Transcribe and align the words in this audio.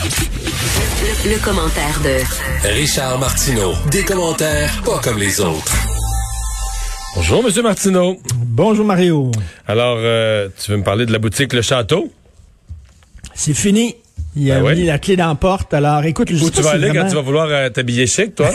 Le, 0.00 1.32
le 1.32 1.38
commentaire 1.44 2.00
de 2.04 2.68
Richard 2.68 3.18
Martineau. 3.18 3.72
Des 3.90 4.04
commentaires 4.04 4.70
pas 4.84 5.00
comme 5.00 5.18
les 5.18 5.40
autres. 5.40 5.74
Bonjour, 7.16 7.42
Monsieur 7.42 7.62
Martineau. 7.62 8.20
Bonjour 8.36 8.84
Mario. 8.84 9.32
Alors, 9.66 9.96
euh, 9.98 10.48
tu 10.62 10.70
veux 10.70 10.76
me 10.76 10.84
parler 10.84 11.04
de 11.04 11.12
la 11.12 11.18
boutique 11.18 11.52
Le 11.52 11.62
Château? 11.62 12.12
C'est 13.34 13.54
fini. 13.54 13.96
Il 14.36 14.52
a 14.52 14.60
Ben 14.60 14.74
mis 14.76 14.84
la 14.84 14.98
clé 14.98 15.16
dans 15.16 15.28
la 15.28 15.34
porte. 15.34 15.74
Alors, 15.74 16.04
écoute, 16.04 16.30
Où 16.30 16.50
tu 16.50 16.62
vas 16.62 16.70
aller 16.70 16.88
vraiment- 16.88 17.02
quand 17.02 17.08
tu 17.08 17.14
vas 17.16 17.22
vouloir 17.22 17.48
euh, 17.50 17.70
t'habiller 17.70 18.06
chic, 18.06 18.34
toi? 18.36 18.50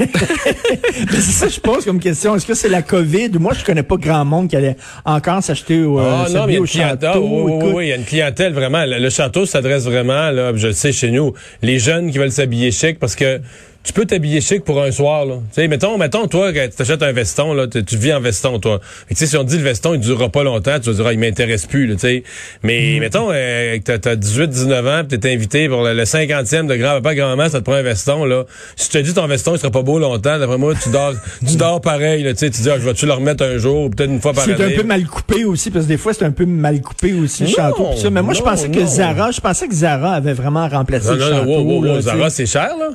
Mais 0.00 0.06
c'est 1.10 1.20
ça 1.20 1.46
que 1.46 1.52
je 1.52 1.60
pose 1.60 1.84
comme 1.84 2.00
question. 2.00 2.34
Est-ce 2.36 2.46
que 2.46 2.54
c'est 2.54 2.68
la 2.68 2.82
COVID? 2.82 3.30
Moi, 3.38 3.52
je 3.58 3.64
connais 3.64 3.82
pas 3.82 3.96
grand 3.96 4.24
monde 4.24 4.48
qui 4.48 4.56
allait 4.56 4.76
encore 5.04 5.42
s'acheter 5.42 5.82
au, 5.82 5.98
euh, 6.00 6.24
Ah 6.26 6.30
non, 6.30 6.46
mais 6.46 6.52
il 6.52 6.54
y 6.54 6.58
a 6.58 6.60
une 6.60 6.66
château. 6.66 7.18
oui, 7.20 7.28
oui, 7.28 7.42
oui, 7.52 7.56
Écoute, 7.58 7.72
oui, 7.74 7.84
il 7.86 7.88
y 7.88 7.92
a 7.92 7.96
une 7.96 8.04
clientèle 8.04 8.52
vraiment. 8.54 8.84
Le, 8.86 8.98
le 8.98 9.10
château 9.10 9.44
s'adresse 9.46 9.84
vraiment, 9.84 10.30
là, 10.30 10.52
je 10.54 10.68
le 10.68 10.72
sais 10.72 10.92
chez 10.92 11.10
nous, 11.10 11.34
les 11.60 11.78
jeunes 11.78 12.10
qui 12.10 12.18
veulent 12.18 12.32
s'habiller 12.32 12.70
chic 12.70 12.98
parce 12.98 13.16
que 13.16 13.40
tu 13.86 13.92
peux 13.92 14.04
t'habiller 14.04 14.40
chic 14.40 14.64
pour 14.64 14.82
un 14.82 14.90
soir, 14.90 15.24
là. 15.24 15.34
Tu 15.36 15.62
sais, 15.62 15.68
mettons, 15.68 15.96
mettons, 15.96 16.26
toi, 16.26 16.52
quand 16.52 16.66
tu 16.68 16.76
t'achètes 16.76 17.02
un 17.02 17.12
veston, 17.12 17.54
là, 17.54 17.66
tu, 17.68 17.96
vis 17.96 18.12
en 18.12 18.20
veston, 18.20 18.58
toi. 18.58 18.80
Tu 19.08 19.14
sais, 19.14 19.26
si 19.26 19.36
on 19.36 19.44
dit 19.44 19.56
le 19.56 19.62
veston, 19.62 19.94
il 19.94 20.00
durera 20.00 20.28
pas 20.28 20.42
longtemps, 20.42 20.78
tu 20.80 20.90
vas 20.90 20.96
dire, 20.96 21.06
ah, 21.06 21.12
il 21.12 21.18
m'intéresse 21.18 21.66
plus, 21.66 21.86
là, 21.86 21.94
tu 21.94 22.00
sais. 22.00 22.22
Mais, 22.62 22.98
mettons, 23.00 23.28
euh, 23.32 23.78
t'as- 23.84 23.98
t'as 23.98 24.16
18, 24.16 24.48
19 24.48 24.86
ans, 24.86 25.02
pis 25.08 25.18
t'es 25.20 25.32
invité 25.32 25.68
pour 25.68 25.82
le, 25.84 25.94
le 25.94 26.04
50e 26.04 26.66
de 26.66 26.74
grand-papa, 26.76 27.14
grand-maman, 27.14 27.48
ça 27.48 27.60
te 27.60 27.64
prend 27.64 27.74
un 27.74 27.82
veston, 27.82 28.24
là. 28.24 28.44
Si 28.74 28.88
tu 28.90 28.98
te 28.98 29.02
dis 29.04 29.14
ton 29.14 29.26
veston, 29.26 29.54
il 29.54 29.58
sera 29.58 29.70
pas 29.70 29.82
beau 29.82 29.98
longtemps, 29.98 30.38
d'après 30.38 30.58
moi, 30.58 30.74
tu 30.82 30.90
dors, 30.90 31.14
tu 31.46 31.56
dors 31.56 31.80
pareil, 31.80 32.24
là, 32.24 32.32
tu 32.32 32.40
sais, 32.40 32.50
tu 32.50 32.62
dis, 32.62 32.70
ah, 32.70 32.78
je 32.78 32.84
vais-tu 32.84 33.06
le 33.06 33.12
remettre 33.12 33.44
un 33.44 33.56
jour, 33.58 33.84
ou 33.84 33.90
peut-être 33.90 34.10
une 34.10 34.20
fois 34.20 34.32
par 34.32 34.44
C'est 34.44 34.60
année. 34.60 34.74
un 34.74 34.76
peu 34.78 34.82
mal 34.86 35.04
coupé 35.06 35.44
aussi, 35.44 35.70
parce 35.70 35.84
que 35.84 35.90
des 35.90 35.96
fois, 35.96 36.12
c'est 36.12 36.24
un 36.24 36.32
peu 36.32 36.44
mal 36.46 36.80
coupé 36.80 37.12
aussi, 37.14 37.44
le 37.44 37.48
Non, 37.50 37.54
château. 37.54 37.90
pis 37.94 38.00
ça. 38.00 38.10
Mais 38.10 38.22
moi, 38.22 38.34
je 38.34 38.42
pensais 38.42 38.68
que. 38.68 38.84
Zara, 38.84 39.30
je 39.30 39.40
pensais 39.40 39.68
que 39.68 39.74
Zara 39.74 40.12
avait 40.14 40.32
vraiment 40.32 40.66
remplacé 40.68 41.06
Non, 41.08 41.14
le 41.14 41.20
non, 41.20 41.26
non, 41.30 41.36
château. 41.38 41.50
wow, 41.50 41.60
wow, 41.62 41.74
wow, 41.76 41.84
là, 41.84 42.00
Zara, 42.00 42.30
c'est 42.30 42.46
cher, 42.46 42.70
là? 42.78 42.88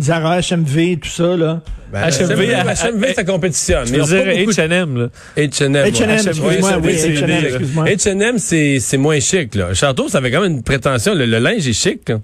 Zara, 0.00 0.40
HMV, 0.40 0.98
tout 1.00 1.08
ça, 1.08 1.36
là. 1.36 1.60
HMV, 1.92 2.52
HMV, 2.74 3.14
ça 3.14 3.24
compétitionne. 3.24 3.86
Je 3.86 3.94
veux 3.94 4.02
dire 4.02 4.26
H&M, 4.48 4.98
là. 4.98 5.08
H&M. 5.36 5.72
H&M, 5.72 6.10
excuse-moi, 6.10 6.78
oui, 6.82 6.92
H&M, 6.92 7.26
c'est- 7.40 7.46
excuse-moi. 7.48 7.84
H&M, 7.86 8.38
c'est 8.38 8.78
c'est 8.80 8.96
moins 8.98 9.20
chic, 9.20 9.54
là. 9.54 9.72
Château, 9.72 10.08
ça 10.08 10.18
avait 10.18 10.30
quand 10.30 10.40
même 10.42 10.52
une 10.52 10.62
prétention. 10.62 11.14
Le, 11.14 11.24
le 11.24 11.38
linge 11.38 11.66
est 11.66 11.72
chic, 11.72 12.08
là. 12.08 12.20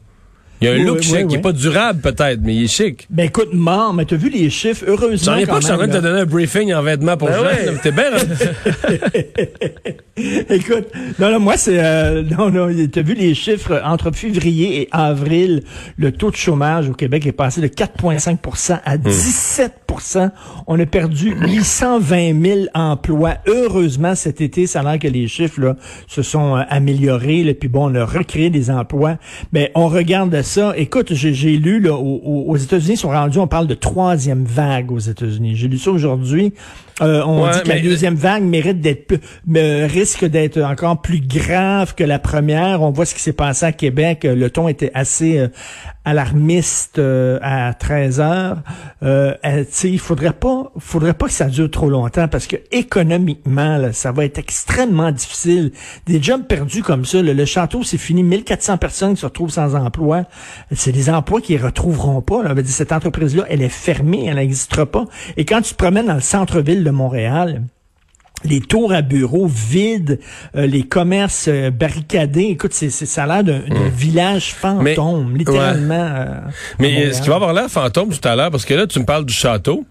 Il 0.62 0.66
y 0.66 0.68
a 0.68 0.72
un 0.72 0.76
Oui, 0.76 0.84
look 0.84 0.96
oui, 0.98 1.02
chic. 1.02 1.12
oui, 1.14 1.20
Il 1.28 1.32
est 1.32 1.36
oui. 1.36 1.42
pas 1.42 1.52
durable, 1.52 2.00
peut-être, 2.00 2.40
mais 2.42 2.54
il 2.54 2.64
est 2.64 2.68
chic. 2.68 3.06
Ben 3.10 3.24
écoute, 3.26 3.48
mort, 3.52 3.92
mais 3.94 4.04
t'as 4.04 4.16
vu 4.16 4.28
les 4.30 4.48
chiffres, 4.50 4.84
heureusement. 4.86 5.34
J'en 5.34 5.38
ai 5.38 5.46
pas 5.46 5.58
je 5.60 5.64
suis 5.64 5.72
en 5.72 5.76
train 5.78 5.88
de 5.88 5.92
te 5.92 5.98
donner 5.98 6.20
un 6.20 6.24
briefing 6.26 6.72
en 6.72 6.82
vêtements 6.82 7.16
pour 7.16 7.28
Ben 7.28 7.36
jeunes. 7.64 7.78
T'es 7.82 7.90
bien 7.90 8.10
rendu- 8.10 8.32
Écoute, 10.50 10.88
non, 11.18 11.30
non, 11.32 11.40
moi, 11.40 11.56
c'est... 11.56 11.78
Euh, 11.82 12.22
non, 12.22 12.50
non, 12.50 12.68
t'as 12.92 13.02
vu 13.02 13.14
les 13.14 13.34
chiffres? 13.34 13.80
Entre 13.84 14.10
février 14.14 14.82
et 14.82 14.88
avril, 14.92 15.62
le 15.96 16.12
taux 16.12 16.30
de 16.30 16.36
chômage 16.36 16.88
au 16.88 16.92
Québec 16.92 17.26
est 17.26 17.32
passé 17.32 17.60
de 17.60 17.66
4,5% 17.66 18.78
à 18.84 18.96
17% 18.98 20.30
On 20.66 20.78
a 20.78 20.86
perdu 20.86 21.34
820 21.40 22.42
000 22.44 22.60
emplois. 22.74 23.34
Heureusement, 23.46 24.14
cet 24.14 24.40
été, 24.40 24.66
ça 24.66 24.80
a 24.80 24.82
l'air 24.82 24.98
que 24.98 25.08
les 25.08 25.28
chiffres 25.28 25.60
là, 25.60 25.76
se 26.08 26.22
sont 26.22 26.56
euh, 26.56 26.62
améliorés. 26.68 27.42
Là, 27.42 27.54
puis 27.54 27.68
bon, 27.68 27.90
on 27.90 27.94
a 27.94 28.04
recréé 28.04 28.50
des 28.50 28.70
emplois. 28.70 29.16
Mais 29.52 29.72
on 29.74 29.88
regarde 29.88 30.40
Écoute, 30.76 31.14
j'ai 31.14 31.56
lu 31.56 31.80
là, 31.80 31.94
au- 31.94 32.20
au- 32.24 32.44
aux 32.48 32.56
États-Unis, 32.56 32.94
ils 32.94 32.96
sont 32.98 33.08
rendus, 33.08 33.38
on 33.38 33.46
parle 33.46 33.66
de 33.66 33.74
troisième 33.74 34.44
vague 34.44 34.90
aux 34.92 34.98
États-Unis. 34.98 35.56
J'ai 35.56 35.68
lu 35.68 35.78
ça 35.78 35.90
aujourd'hui. 35.90 36.52
Euh, 37.00 37.22
on 37.24 37.44
Ouais, 37.44 37.52
dit 37.52 37.62
que 37.62 37.68
la 37.68 37.74
mais- 37.76 37.80
deuxième 37.80 38.14
vague 38.14 38.42
mérite 38.42 38.80
d'être 38.80 39.06
plus- 39.06 39.20
risque 39.86 40.24
d'être 40.26 40.60
encore 40.62 41.00
plus 41.00 41.20
grave 41.20 41.94
que 41.94 42.04
la 42.04 42.18
première. 42.18 42.82
On 42.82 42.90
voit 42.90 43.06
ce 43.06 43.14
qui 43.14 43.20
s'est 43.22 43.32
passé 43.32 43.64
à 43.64 43.72
Québec. 43.72 44.24
Euh, 44.24 44.34
Le 44.34 44.50
ton 44.50 44.68
était 44.68 44.90
assez 44.94 45.38
euh, 45.38 45.48
alarmiste 46.04 46.98
euh, 46.98 47.38
à 47.42 47.72
13 47.74 48.20
heures. 48.20 48.58
Euh, 49.02 49.34
euh, 49.44 49.60
tu 49.60 49.66
sais, 49.70 49.90
il 49.90 49.98
faudrait 49.98 50.32
pas, 50.32 50.70
faudrait 50.78 51.14
pas 51.14 51.26
que 51.26 51.32
ça 51.32 51.46
dure 51.46 51.70
trop 51.70 51.88
longtemps 51.88 52.28
parce 52.28 52.46
que 52.46 52.56
économiquement, 52.72 53.78
là, 53.78 53.92
ça 53.92 54.12
va 54.12 54.24
être 54.24 54.38
extrêmement 54.38 55.10
difficile. 55.12 55.72
Des 56.06 56.22
jobs 56.22 56.44
perdus 56.46 56.82
comme 56.82 57.04
ça, 57.04 57.22
là, 57.22 57.32
le 57.32 57.44
château, 57.44 57.82
c'est 57.82 57.98
fini. 57.98 58.22
1400 58.22 58.76
personnes 58.78 59.14
qui 59.14 59.20
se 59.20 59.26
retrouvent 59.26 59.50
sans 59.50 59.74
emploi. 59.74 60.24
C'est 60.72 60.92
des 60.92 61.08
emplois 61.08 61.40
qu'ils 61.40 61.62
retrouveront 61.62 62.20
pas. 62.20 62.42
Là. 62.42 62.50
On 62.52 62.54
va 62.54 62.62
dire, 62.62 62.72
cette 62.74 62.92
entreprise-là, 62.92 63.44
elle 63.48 63.62
est 63.62 63.68
fermée, 63.68 64.26
elle 64.26 64.36
n'existera 64.36 64.86
pas. 64.86 65.04
Et 65.36 65.44
quand 65.44 65.62
tu 65.62 65.72
te 65.72 65.78
promènes 65.78 66.06
dans 66.06 66.14
le 66.14 66.20
centre-ville 66.20 66.81
de 66.84 66.90
Montréal, 66.90 67.62
les 68.44 68.60
tours 68.60 68.92
à 68.92 69.02
bureaux 69.02 69.46
vides, 69.46 70.18
euh, 70.56 70.66
les 70.66 70.82
commerces 70.82 71.46
euh, 71.48 71.70
barricadés. 71.70 72.46
Écoute, 72.50 72.72
c'est, 72.72 72.90
ça 72.90 73.24
a 73.24 73.26
l'air 73.26 73.44
d'un, 73.44 73.60
d'un 73.72 73.88
village 73.88 74.52
fantôme, 74.54 75.30
Mais- 75.32 75.38
littéralement. 75.38 75.94
euh, 75.94 76.40
Mais 76.80 76.92
est-ce 76.92 77.20
qu'il 77.20 77.30
va 77.30 77.36
avoir 77.36 77.52
l'air 77.52 77.68
fantôme 77.70 78.08
tout 78.10 78.26
à 78.28 78.34
l'heure? 78.34 78.50
Parce 78.50 78.64
que 78.64 78.74
là, 78.74 78.86
tu 78.86 78.98
me 78.98 79.04
parles 79.04 79.24
du 79.26 79.32
château. 79.34 79.84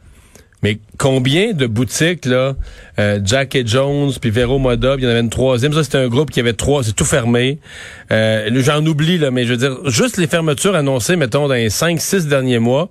Mais 0.64 0.78
combien 1.00 1.54
de 1.54 1.66
boutiques, 1.66 2.26
là, 2.26 2.56
euh, 3.00 3.20
Jack 3.24 3.56
et 3.56 3.66
Jones, 3.66 4.12
puis 4.22 4.30
Vero 4.30 4.60
Moda, 4.60 4.96
il 4.98 5.04
y 5.04 5.08
en 5.08 5.10
avait 5.10 5.22
une 5.22 5.32
troisième. 5.32 5.74
Ça, 5.74 5.84
c'était 5.84 5.98
un 5.98 6.08
groupe 6.08 6.30
qui 6.30 6.40
avait 6.40 6.54
trois, 6.54 6.84
c'est 6.84 6.96
tout 6.96 7.06
fermé. 7.06 7.58
Euh, 8.12 8.48
J'en 8.62 8.86
oublie, 8.86 9.18
là, 9.18 9.32
mais 9.32 9.46
je 9.46 9.54
veux 9.54 9.58
dire, 9.58 9.78
juste 9.90 10.18
les 10.18 10.28
fermetures 10.28 10.76
annoncées, 10.76 11.16
mettons, 11.16 11.48
dans 11.48 11.56
les 11.56 11.72
cinq, 11.72 12.00
six 12.00 12.28
derniers 12.28 12.60
mois, 12.60 12.90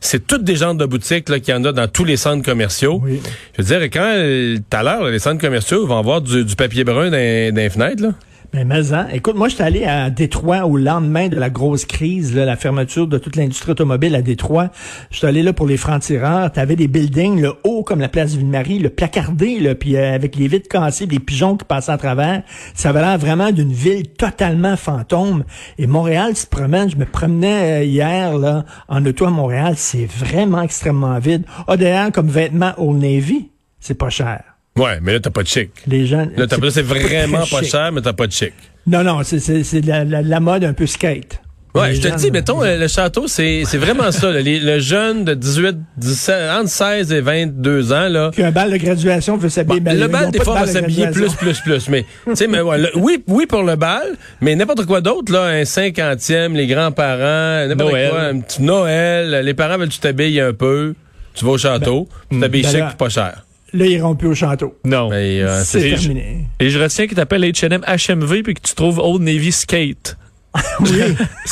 c'est 0.00 0.26
toutes 0.26 0.42
des 0.42 0.56
genres 0.56 0.74
de 0.74 0.84
boutiques 0.84 1.28
là, 1.28 1.38
qu'il 1.38 1.54
y 1.54 1.56
en 1.56 1.64
a 1.64 1.70
dans 1.70 1.86
tous 1.86 2.04
les 2.04 2.16
centres 2.16 2.44
commerciaux. 2.44 3.00
Oui. 3.04 3.20
Je 3.56 3.62
veux 3.62 3.78
dire, 3.78 3.88
quand 3.90 4.14
euh, 4.16 4.56
tout 4.56 4.76
à 4.76 4.82
l'heure, 4.82 5.04
les 5.04 5.20
centres 5.20 5.40
commerciaux 5.40 5.86
vont 5.86 5.98
avoir 5.98 6.22
du, 6.22 6.44
du 6.44 6.56
papier 6.56 6.82
brun 6.82 7.10
dans, 7.10 7.54
dans 7.54 7.60
les 7.60 7.70
fenêtres, 7.70 8.02
là. 8.02 8.14
Ben, 8.52 8.68
mais, 8.68 8.92
hein. 8.92 9.06
Écoute, 9.10 9.34
moi, 9.34 9.48
j'étais 9.48 9.62
allé 9.62 9.84
à 9.86 10.10
Détroit 10.10 10.66
au 10.66 10.76
lendemain 10.76 11.28
de 11.28 11.36
la 11.36 11.48
grosse 11.48 11.86
crise, 11.86 12.34
la 12.36 12.54
fermeture 12.54 13.06
de 13.06 13.16
toute 13.16 13.36
l'industrie 13.36 13.70
automobile 13.70 14.14
à 14.14 14.20
Détroit. 14.20 14.68
J'étais 15.10 15.28
allé 15.28 15.42
là 15.42 15.54
pour 15.54 15.66
les 15.66 15.78
francs-tireurs. 15.78 16.52
T'avais 16.52 16.76
des 16.76 16.86
buildings, 16.86 17.40
le 17.40 17.54
haut 17.64 17.82
comme 17.82 18.00
la 18.00 18.10
place 18.10 18.34
Ville-Marie, 18.34 18.78
le 18.78 18.90
placardé, 18.90 19.58
là, 19.58 19.74
puis 19.74 19.96
euh, 19.96 20.14
avec 20.14 20.36
les 20.36 20.48
vitres 20.48 20.68
cassées, 20.68 21.06
les 21.06 21.18
pigeons 21.18 21.56
qui 21.56 21.64
passaient 21.64 21.92
à 21.92 21.96
travers. 21.96 22.42
Ça 22.74 22.90
avait 22.90 23.00
l'air 23.00 23.16
vraiment 23.16 23.52
d'une 23.52 23.72
ville 23.72 24.06
totalement 24.08 24.76
fantôme. 24.76 25.44
Et 25.78 25.86
Montréal 25.86 26.36
se 26.36 26.46
promène. 26.46 26.90
Je 26.90 26.96
me 26.96 27.06
promenais 27.06 27.80
euh, 27.80 27.84
hier, 27.84 28.36
là, 28.36 28.66
en 28.86 29.02
auto 29.06 29.24
à 29.24 29.30
Montréal. 29.30 29.76
C'est 29.78 30.04
vraiment 30.04 30.60
extrêmement 30.60 31.18
vide. 31.20 31.46
Ah, 31.68 31.78
d'ailleurs, 31.78 32.12
comme 32.12 32.28
vêtements 32.28 32.74
Old 32.76 33.00
Navy, 33.00 33.48
c'est 33.80 33.94
pas 33.94 34.10
cher. 34.10 34.51
Ouais, 34.76 34.98
mais 35.02 35.12
là, 35.14 35.20
t'as 35.20 35.30
pas 35.30 35.42
de 35.42 35.48
chic. 35.48 35.70
Les 35.86 36.06
gens. 36.06 36.26
Là, 36.36 36.46
t'as- 36.46 36.56
c'est 36.70 36.82
vraiment 36.82 37.40
pas 37.46 37.60
chic. 37.60 37.70
cher, 37.70 37.92
mais 37.92 38.00
t'as 38.00 38.12
pas 38.14 38.26
de 38.26 38.32
chic. 38.32 38.52
Non, 38.86 39.04
non, 39.04 39.22
c'est, 39.22 39.38
c'est, 39.38 39.62
c'est 39.64 39.80
la, 39.84 40.04
la, 40.04 40.22
la 40.22 40.40
mode 40.40 40.64
un 40.64 40.72
peu 40.72 40.86
skate. 40.86 41.40
Ouais, 41.74 41.88
Les 41.90 41.94
je 41.94 42.00
te 42.02 42.08
gens, 42.08 42.16
dis, 42.16 42.30
mettons, 42.30 42.62
euh, 42.62 42.76
le 42.76 42.86
château, 42.86 43.26
c'est 43.28 43.62
c'est 43.64 43.78
vraiment 43.78 44.12
ça. 44.12 44.30
là. 44.30 44.40
Les- 44.42 44.60
le 44.60 44.78
jeune 44.78 45.24
de 45.24 45.32
18, 45.32 45.76
17, 45.96 46.50
entre 46.50 46.68
16 46.68 47.12
et 47.12 47.20
22 47.22 47.92
ans, 47.94 48.08
là. 48.10 48.30
Puis 48.30 48.42
un 48.42 48.50
bal 48.50 48.70
de 48.70 48.76
graduation 48.76 49.38
veut 49.38 49.48
s'habiller. 49.48 49.80
Bon, 49.80 49.90
ben, 49.90 49.98
le 49.98 50.08
bal, 50.08 50.30
des 50.30 50.38
de 50.38 50.44
fois, 50.44 50.60
va 50.60 50.66
s'habiller 50.66 51.06
plus, 51.08 51.32
plus, 51.34 51.60
plus. 51.60 51.88
Mais, 51.88 52.04
tu 52.26 52.36
sais, 52.36 52.46
mais 52.46 52.60
ouais, 52.60 52.76
le- 52.78 52.90
oui, 52.98 53.22
oui 53.26 53.46
pour 53.46 53.62
le 53.62 53.76
bal, 53.76 54.16
mais 54.42 54.54
n'importe 54.54 54.84
quoi 54.84 55.00
d'autre, 55.00 55.32
là, 55.32 55.44
un 55.44 55.64
cinquantième, 55.64 56.54
les 56.56 56.66
grands-parents, 56.66 57.66
n'importe 57.68 57.90
Noël. 57.92 58.10
quoi, 58.10 58.20
un 58.20 58.40
petit 58.40 58.62
Noël, 58.62 59.40
les 59.44 59.54
parents 59.54 59.78
veulent 59.78 59.88
que 59.88 59.94
tu 59.94 60.00
t'habilles 60.00 60.40
un 60.40 60.52
peu, 60.52 60.94
tu 61.34 61.44
vas 61.46 61.52
au 61.52 61.58
château, 61.58 62.06
tu 62.30 62.38
t'habilles 62.38 62.62
ben 62.70 62.88
chic, 62.88 62.98
pas 62.98 63.08
cher. 63.08 63.44
Là, 63.74 63.86
ils 63.86 63.92
iront 63.92 64.14
plus 64.14 64.28
au 64.28 64.34
château. 64.34 64.76
Non. 64.84 65.08
Mais, 65.10 65.40
euh, 65.40 65.62
c'est 65.64 65.80
terminé. 65.80 66.46
Et 66.60 66.68
je 66.70 66.78
retiens 66.78 67.06
qu'il 67.06 67.16
t'appelle 67.16 67.42
H&M 67.42 67.80
HMV 67.86 68.42
puis 68.42 68.54
que 68.54 68.60
tu 68.60 68.74
trouves 68.74 68.98
Old 68.98 69.22
Navy 69.22 69.50
Skate. 69.52 70.16
Oui. 70.80 70.88
Je 71.46 71.50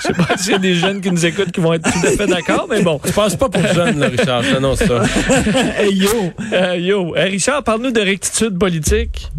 sais 0.00 0.12
pas 0.14 0.36
s'il 0.36 0.50
y 0.50 0.54
a 0.54 0.58
des 0.58 0.74
jeunes 0.74 1.00
qui 1.00 1.12
nous 1.12 1.24
écoutent 1.26 1.52
qui 1.52 1.60
vont 1.60 1.74
être 1.74 1.84
tout 1.90 2.04
à 2.04 2.10
fait 2.10 2.26
d'accord, 2.26 2.66
mais 2.68 2.82
bon. 2.82 3.00
Je 3.04 3.12
pense 3.12 3.36
pas 3.36 3.48
pour 3.48 3.64
jeunes, 3.72 4.00
là, 4.00 4.08
Richard, 4.08 4.42
je 4.42 4.52
t'annonce 4.54 4.80
ça. 4.80 5.02
hey, 5.78 5.94
yo. 5.94 6.08
Euh, 6.52 6.76
yo, 6.76 7.14
Euh, 7.16 7.24
Richard, 7.26 7.62
parle-nous 7.62 7.92
de 7.92 8.00
rectitude 8.00 8.58
politique. 8.58 9.30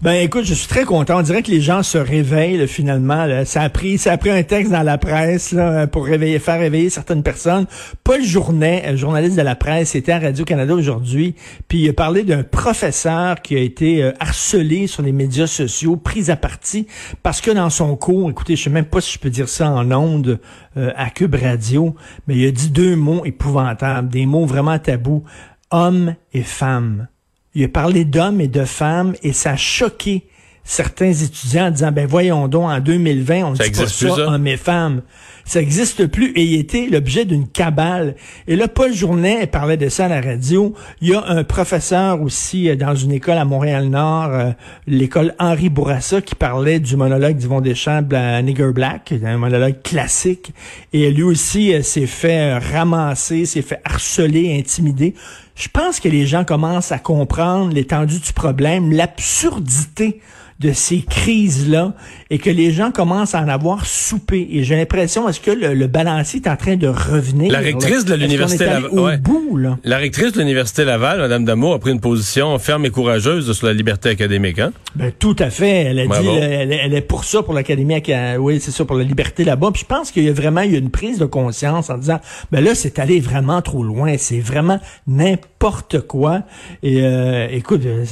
Ben 0.00 0.12
écoute, 0.12 0.44
je 0.44 0.54
suis 0.54 0.68
très 0.68 0.84
content. 0.84 1.18
On 1.18 1.22
dirait 1.22 1.42
que 1.42 1.50
les 1.50 1.60
gens 1.60 1.82
se 1.82 1.98
réveillent 1.98 2.68
finalement. 2.68 3.26
Ça 3.44 3.62
a 3.62 3.68
pris, 3.68 3.98
ça 3.98 4.12
a 4.12 4.16
pris 4.16 4.30
un 4.30 4.44
texte 4.44 4.70
dans 4.70 4.84
la 4.84 4.96
presse 4.96 5.56
pour 5.90 6.06
réveiller, 6.06 6.38
faire 6.38 6.60
réveiller 6.60 6.88
certaines 6.88 7.24
personnes. 7.24 7.66
Paul 8.04 8.22
Journet, 8.22 8.84
euh, 8.86 8.96
journaliste 8.96 9.36
de 9.36 9.42
la 9.42 9.56
presse, 9.56 9.96
était 9.96 10.12
à 10.12 10.20
Radio 10.20 10.44
Canada 10.44 10.72
aujourd'hui, 10.72 11.34
puis 11.66 11.78
il 11.78 11.88
a 11.88 11.92
parlé 11.92 12.22
d'un 12.22 12.44
professeur 12.44 13.42
qui 13.42 13.56
a 13.56 13.58
été 13.58 14.04
euh, 14.04 14.12
harcelé 14.20 14.86
sur 14.86 15.02
les 15.02 15.10
médias 15.10 15.48
sociaux, 15.48 15.96
pris 15.96 16.30
à 16.30 16.36
partie 16.36 16.86
parce 17.24 17.40
que 17.40 17.50
dans 17.50 17.68
son 17.68 17.96
cours, 17.96 18.30
écoutez, 18.30 18.54
je 18.54 18.62
sais 18.62 18.70
même 18.70 18.84
pas 18.84 19.00
si 19.00 19.14
je 19.14 19.18
peux 19.18 19.30
dire 19.30 19.48
ça 19.48 19.68
en 19.68 19.90
ondes 19.90 20.38
euh, 20.76 20.92
à 20.94 21.10
Cube 21.10 21.34
Radio, 21.34 21.96
mais 22.28 22.36
il 22.36 22.46
a 22.46 22.52
dit 22.52 22.70
deux 22.70 22.94
mots 22.94 23.24
épouvantables, 23.24 24.08
des 24.08 24.26
mots 24.26 24.46
vraiment 24.46 24.78
tabous, 24.78 25.24
homme 25.72 26.14
et 26.32 26.44
femme. 26.44 27.08
Il 27.58 27.64
a 27.64 27.68
parlé 27.68 28.04
d'hommes 28.04 28.40
et 28.40 28.46
de 28.46 28.64
femmes 28.64 29.14
et 29.24 29.32
ça 29.32 29.50
a 29.50 29.56
choqué 29.56 30.22
certains 30.62 31.10
étudiants 31.10 31.66
en 31.66 31.70
disant, 31.72 31.90
ben 31.90 32.06
voyons 32.06 32.46
donc, 32.46 32.70
en 32.70 32.78
2020, 32.78 33.44
on 33.44 33.50
ne 33.50 33.56
dit 33.56 33.70
pas 33.72 33.88
ça? 33.88 34.28
hommes 34.28 34.46
et 34.46 34.56
femmes. 34.56 35.02
Ça 35.48 35.60
n'existe 35.60 36.06
plus 36.08 36.32
et 36.32 36.44
il 36.44 36.60
était 36.60 36.88
l'objet 36.90 37.24
d'une 37.24 37.48
cabale. 37.48 38.16
Et 38.48 38.54
là, 38.54 38.68
Paul 38.68 38.92
Journet 38.92 39.46
parlait 39.46 39.78
de 39.78 39.88
ça 39.88 40.04
à 40.04 40.08
la 40.08 40.20
radio. 40.20 40.74
Il 41.00 41.08
y 41.08 41.14
a 41.14 41.24
un 41.26 41.42
professeur 41.42 42.20
aussi 42.20 42.68
euh, 42.68 42.76
dans 42.76 42.94
une 42.94 43.12
école 43.12 43.38
à 43.38 43.46
Montréal-Nord, 43.46 44.28
euh, 44.30 44.50
l'école 44.86 45.34
Henri 45.38 45.70
Bourassa, 45.70 46.20
qui 46.20 46.34
parlait 46.34 46.80
du 46.80 46.98
monologue 46.98 47.38
d'Yvon 47.38 47.62
Deschamps, 47.62 48.06
à 48.12 48.42
Nigger 48.42 48.72
Black, 48.74 49.14
un 49.24 49.38
monologue 49.38 49.80
classique. 49.82 50.52
Et 50.92 51.10
lui 51.10 51.22
aussi 51.22 51.72
euh, 51.72 51.80
s'est 51.80 52.06
fait 52.06 52.58
ramasser, 52.58 53.46
s'est 53.46 53.62
fait 53.62 53.80
harceler, 53.86 54.54
intimider. 54.58 55.14
Je 55.54 55.68
pense 55.68 55.98
que 55.98 56.10
les 56.10 56.26
gens 56.26 56.44
commencent 56.44 56.92
à 56.92 56.98
comprendre 56.98 57.72
l'étendue 57.72 58.20
du 58.20 58.34
problème, 58.34 58.92
l'absurdité 58.92 60.20
de 60.58 60.72
ces 60.72 61.02
crises-là 61.02 61.94
et 62.30 62.38
que 62.38 62.50
les 62.50 62.72
gens 62.72 62.90
commencent 62.90 63.34
à 63.34 63.40
en 63.40 63.48
avoir 63.48 63.86
soupé. 63.86 64.48
Et 64.50 64.64
j'ai 64.64 64.76
l'impression, 64.76 65.28
que 65.42 65.50
le, 65.50 65.74
le 65.74 65.86
balancier 65.86 66.40
est 66.44 66.48
en 66.48 66.56
train 66.56 66.76
de 66.76 66.86
revenir? 66.88 67.52
La 67.52 67.60
rectrice 67.60 68.04
de 68.04 68.14
l'université 68.14 68.66
Laval- 68.66 68.90
au 68.92 69.06
ouais. 69.06 69.16
bout, 69.18 69.56
là? 69.56 69.78
La 69.84 69.98
rectrice 69.98 70.32
de 70.32 70.40
l'Université 70.40 70.84
Laval, 70.84 71.18
Mme 71.20 71.44
Damour, 71.44 71.74
a 71.74 71.78
pris 71.78 71.90
une 71.92 72.00
position 72.00 72.58
ferme 72.58 72.84
et 72.86 72.90
courageuse 72.90 73.52
sur 73.52 73.66
la 73.66 73.72
liberté 73.72 74.08
académique. 74.08 74.58
Hein? 74.58 74.72
Ben, 74.94 75.12
tout 75.18 75.36
à 75.38 75.50
fait. 75.50 75.68
Elle 75.86 76.00
a 76.00 76.06
Bravo. 76.06 76.22
dit, 76.22 76.36
elle, 76.38 76.72
est- 76.72 76.80
elle 76.84 76.94
est 76.94 77.00
pour 77.00 77.24
ça, 77.24 77.42
pour 77.42 77.54
l'Académie, 77.54 77.94
acad- 77.94 78.38
oui, 78.38 78.58
c'est 78.60 78.70
ça, 78.70 78.84
pour 78.84 78.96
la 78.96 79.04
liberté 79.04 79.44
là-bas. 79.44 79.70
Puis 79.72 79.82
je 79.82 79.86
pense 79.86 80.10
qu'il 80.10 80.24
y 80.24 80.28
a 80.28 80.32
vraiment 80.32 80.62
eu 80.62 80.76
une 80.76 80.90
prise 80.90 81.18
de 81.18 81.26
conscience 81.26 81.90
en 81.90 81.98
disant, 81.98 82.20
ben 82.52 82.62
là, 82.64 82.74
c'est 82.74 82.98
allé 82.98 83.20
vraiment 83.20 83.62
trop 83.62 83.82
loin. 83.82 84.16
C'est 84.18 84.40
vraiment 84.40 84.80
n'importe 85.06 85.57
quoi. 86.06 86.42
Et 86.82 87.00
euh, 87.02 87.48
écoute, 87.50 87.82
euh, 87.84 88.04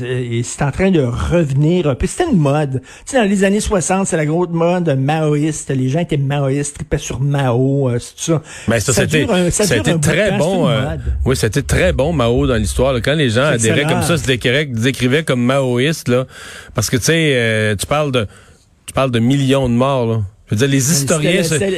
c'est 0.42 0.62
en 0.62 0.70
train 0.70 0.90
de 0.90 1.00
revenir. 1.02 1.88
un 1.88 1.94
peu. 1.94 2.06
C'était 2.06 2.30
une 2.30 2.38
mode. 2.38 2.80
Tu 2.82 2.88
sais, 3.06 3.16
dans 3.18 3.28
les 3.28 3.44
années 3.44 3.60
60, 3.60 4.06
c'est 4.06 4.16
la 4.16 4.26
grosse 4.26 4.48
mode 4.50 4.88
maoïste. 4.98 5.70
Les 5.70 5.88
gens 5.88 6.00
étaient 6.00 6.16
maoïstes, 6.16 6.74
tripaient 6.76 6.98
sur 6.98 7.20
Mao, 7.20 7.88
euh, 7.88 7.98
c'est 7.98 8.14
tout 8.16 8.22
ça. 8.32 8.42
Mais 8.68 8.80
ça, 8.80 8.92
c'était, 8.92 9.24
un- 9.30 9.50
ça 9.50 9.64
de 9.78 9.92
très 9.98 10.30
temps, 10.30 10.38
bon. 10.38 10.68
euh, 10.68 10.96
oui, 11.24 11.36
c'était 11.36 11.62
très 11.62 11.92
bon 11.92 12.12
Mao 12.12 12.46
dans 12.46 12.56
l'histoire. 12.56 12.94
Quand 12.96 13.14
les 13.14 13.30
gens 13.30 13.44
adhéraient 13.44 13.82
comme 13.84 14.02
ça, 14.02 14.16
se 14.18 14.26
décrivaient, 14.26 14.66
décrivaient 14.66 15.22
comme 15.24 15.42
maoïstes, 15.42 16.08
là, 16.08 16.26
parce 16.74 16.90
que 16.90 16.96
tu 16.96 17.04
sais, 17.04 17.32
euh, 17.36 17.76
tu 17.76 17.86
parles 17.86 18.12
de, 18.12 18.26
tu 18.86 18.92
parles 18.92 19.10
de 19.10 19.18
millions 19.20 19.68
de 19.68 19.74
morts. 19.74 20.06
Là. 20.06 20.20
Je 20.48 20.54
veux 20.54 20.58
dire, 20.58 20.68
les 20.68 20.92
historiens, 20.92 21.42
se- 21.42 21.54
les 21.54 21.68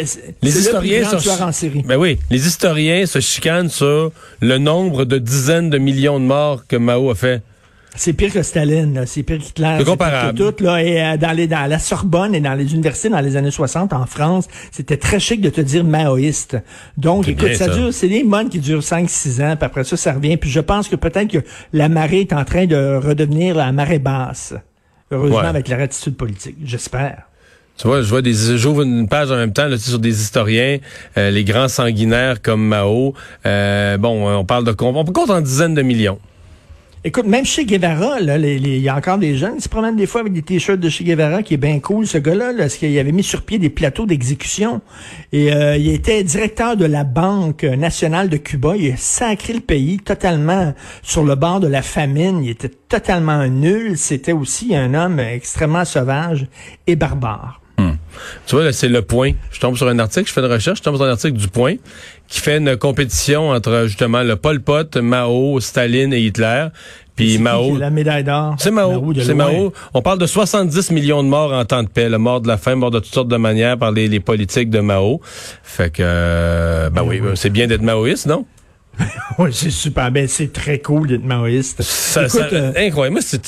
le 0.43 0.49
historiens 0.49 1.03
tueur 1.19 1.43
en 1.43 1.53
série. 1.53 1.83
ben 1.87 1.97
oui, 1.97 2.19
les 2.31 2.47
historiens 2.47 3.07
se 3.07 3.19
chicanent 3.21 3.71
sur 3.71 4.13
le 4.41 4.59
nombre 4.59 5.05
de 5.07 5.19
dizaines 5.19 5.71
de 5.71 5.79
millions 5.79 6.21
de 6.21 6.25
morts 6.27 6.67
que 6.67 6.77
Mao 6.77 7.11
a 7.11 7.15
fait. 7.15 7.43
C'est 7.97 8.13
pire 8.13 8.33
que 8.33 8.43
Staline, 8.43 8.95
là. 8.95 9.07
c'est 9.07 9.23
pire 9.25 9.39
qu'Hitler. 9.39 9.77
C'est 9.79 9.85
pire 9.97 10.33
que 10.35 10.51
tout, 10.53 10.63
là. 10.63 10.83
Et 10.85 11.03
euh, 11.03 11.17
dans, 11.17 11.33
les, 11.33 11.49
dans 11.49 11.67
la 11.69 11.79
Sorbonne 11.81 12.35
et 12.35 12.41
dans 12.41 12.53
les 12.55 12.73
universités 12.75 13.09
dans 13.09 13.21
les 13.21 13.37
années 13.37 13.51
60 13.51 13.93
en 13.93 14.05
France, 14.07 14.47
c'était 14.71 14.99
très 14.99 15.19
chic 15.19 15.41
de 15.41 15.49
te 15.51 15.61
dire 15.63 15.83
maoïste. 15.83 16.59
Donc, 16.99 17.27
écoute, 17.27 17.47
bien, 17.49 17.57
ça, 17.57 17.65
ça. 17.67 17.75
dure, 17.75 17.93
c'est 17.93 18.09
des 18.09 18.23
modes 18.23 18.51
qui 18.51 18.61
durent 18.61 18.83
5-6 18.83 19.43
ans, 19.43 19.57
puis 19.57 19.65
après 19.67 19.83
ça, 19.83 19.97
ça 19.97 20.13
revient. 20.13 20.37
Puis 20.37 20.51
je 20.51 20.61
pense 20.61 20.89
que 20.89 20.95
peut-être 20.97 21.29
que 21.33 21.39
la 21.73 21.89
marée 21.89 22.21
est 22.21 22.33
en 22.35 22.45
train 22.45 22.67
de 22.67 23.01
redevenir 23.03 23.57
la 23.57 23.73
marée 23.73 23.99
basse. 23.99 24.55
Heureusement, 25.11 25.39
Ouais. 25.39 25.47
avec 25.47 25.69
leur 25.69 25.81
attitude 25.81 26.17
politique. 26.17 26.57
J'espère. 26.63 27.23
Tu 27.79 27.87
vois, 27.87 28.03
je 28.03 28.09
vois 28.09 28.23
des, 28.23 28.35
j'ouvre 28.57 28.83
une 28.83 29.07
page 29.07 29.31
en 29.31 29.37
même 29.37 29.53
temps 29.53 29.69
là, 29.69 29.79
sur 29.79 30.01
des 30.01 30.21
historiens, 30.21 30.79
euh, 31.17 31.31
les 31.31 31.45
grands 31.45 31.69
sanguinaires 31.69 32.43
comme 32.43 32.67
Mao. 32.67 33.15
Euh, 33.47 33.97
bon, 33.99 34.29
on 34.29 34.45
parle 34.45 34.65
de, 34.65 34.75
on 34.81 35.05
compte 35.05 35.31
en 35.31 35.41
dizaines 35.41 35.75
de 35.75 35.83
millions. 35.83 36.19
Écoute, 37.05 37.27
même 37.27 37.45
chez 37.45 37.65
Guevara, 37.65 38.19
il 38.19 38.79
y 38.79 38.89
a 38.89 38.97
encore 38.97 39.19
des 39.19 39.37
jeunes 39.37 39.57
qui 39.57 39.63
se 39.63 39.69
promènent 39.69 39.95
des 39.95 40.07
fois 40.07 40.23
avec 40.23 40.33
des 40.33 40.43
t-shirts 40.43 40.81
de 40.81 40.89
chez 40.89 41.05
Guevara, 41.05 41.45
qui 41.45 41.55
est 41.55 41.59
bien 41.59 41.79
cool, 41.79 42.09
ce 42.09 42.19
gars-là, 42.19 42.51
là, 42.51 42.59
parce 42.65 42.75
qu'il 42.75 42.99
avait 42.99 43.13
mis 43.13 43.23
sur 43.23 43.43
pied 43.43 43.61
des 43.61 43.71
plateaux 43.71 44.05
d'exécution. 44.05 44.81
Et 45.31 45.53
euh, 45.53 45.77
il 45.77 45.89
était 45.91 46.25
directeur 46.25 46.77
de 46.77 46.85
la 46.85 47.05
Banque 47.05 47.63
nationale 47.63 48.29
de 48.29 48.37
Cuba. 48.37 48.75
Il 48.77 48.91
a 48.91 48.97
sacré 48.97 49.53
le 49.53 49.61
pays 49.61 49.99
totalement 49.99 50.75
sur 51.05 51.23
le 51.23 51.37
bord 51.37 51.61
de 51.61 51.69
la 51.69 51.83
famine. 51.83 52.43
Il 52.43 52.51
était 52.51 52.73
totalement 52.89 53.47
nul. 53.47 53.97
C'était 53.97 54.33
aussi 54.33 54.75
un 54.75 54.93
homme 54.95 55.21
extrêmement 55.21 55.85
sauvage 55.85 56.49
et 56.89 56.97
barbare. 56.97 57.58
Tu 58.47 58.57
vois, 58.57 58.73
c'est 58.73 58.89
le 58.89 59.03
point. 59.03 59.33
Je 59.51 59.61
tombe 59.61 59.77
sur 59.77 59.89
un 59.89 59.99
article, 59.99 60.29
je 60.29 60.33
fais 60.33 60.41
une 60.41 60.53
recherche, 60.53 60.79
je 60.79 60.83
tombe 60.83 60.97
sur 60.97 61.05
un 61.05 61.11
article 61.11 61.37
du 61.37 61.49
point 61.49 61.77
qui 62.29 62.41
fait 62.41 62.59
une 62.59 62.77
compétition 62.77 63.51
entre 63.51 63.85
justement 63.87 64.23
le 64.23 64.37
Pol 64.37 64.61
Pot, 64.61 64.97
Mao, 64.97 65.61
Staline 65.61 66.13
et 66.13 66.21
Hitler. 66.21 66.69
Puis 67.19 67.39
Mao. 67.39 67.77
La 67.77 67.91
médaille 67.91 68.23
d'or? 68.23 68.55
C'est 68.59 68.71
Mao. 68.71 69.13
C'est. 69.21 69.35
Mao. 69.35 69.73
On 69.93 70.03
parle 70.03 70.19
de 70.21 70.27
70 70.27 70.93
millions 70.93 71.25
de 71.25 71.29
morts 71.29 71.53
en 71.53 71.65
temps 71.65 71.83
de 71.83 71.89
paix. 71.89 72.09
Le 72.09 72.19
mort 72.19 72.41
de 72.41 72.47
la 72.47 72.57
faim, 72.57 72.77
mort 72.77 72.93
de 72.93 73.01
toutes 73.01 73.13
sortes 73.13 73.29
de 73.29 73.37
manières 73.37 73.77
par 73.77 73.91
les, 73.91 74.07
les 74.07 74.21
politiques 74.21 74.71
de 74.71 74.79
Mao. 74.79 75.21
Fait 75.65 75.91
que, 75.91 76.01
euh, 76.01 76.91
ben 76.91 77.03
oui, 77.03 77.21
c'est 77.35 77.51
bien 77.51 77.67
d'être 77.67 77.83
maoïste, 77.83 78.27
non? 78.27 78.47
Oui, 79.39 79.51
c'est 79.53 79.71
super. 79.71 80.11
Ben, 80.11 80.27
c'est 80.27 80.53
très 80.53 80.81
cool 80.81 81.07
d'être 81.07 81.25
maoïste. 81.25 81.81
Ça, 81.83 82.23
Écoute, 82.27 82.41
ça- 82.41 82.49
euh, 82.53 82.73
incroyable. 82.77 83.13
Moi, 83.13 83.23
c'est 83.25 83.41